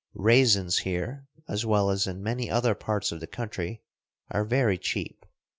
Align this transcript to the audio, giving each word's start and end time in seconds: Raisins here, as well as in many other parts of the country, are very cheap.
Raisins 0.15 0.79
here, 0.79 1.27
as 1.47 1.63
well 1.63 1.91
as 1.91 2.07
in 2.07 2.23
many 2.23 2.49
other 2.49 2.73
parts 2.73 3.11
of 3.11 3.19
the 3.19 3.27
country, 3.27 3.83
are 4.31 4.43
very 4.43 4.79
cheap. 4.79 5.27